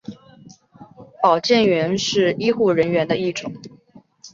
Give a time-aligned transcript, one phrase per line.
[1.21, 3.53] 保健员是医护人员的一种。